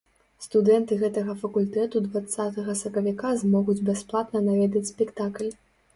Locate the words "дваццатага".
2.07-2.75